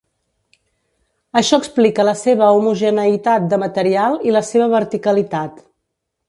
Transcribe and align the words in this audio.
Això 1.41 1.59
explica 1.63 2.05
la 2.09 2.15
seva 2.21 2.47
homogeneïtat 2.61 3.45
de 3.53 3.61
material 3.65 4.19
i 4.31 4.35
la 4.39 4.43
seva 4.49 4.71
verticalitat. 4.75 5.63